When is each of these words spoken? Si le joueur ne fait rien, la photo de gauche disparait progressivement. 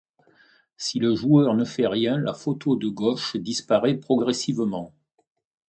Si 0.77 0.97
le 0.97 1.13
joueur 1.13 1.53
ne 1.53 1.63
fait 1.63 1.85
rien, 1.85 2.17
la 2.17 2.33
photo 2.33 2.75
de 2.75 2.87
gauche 2.87 3.37
disparait 3.37 3.93
progressivement. 3.97 4.95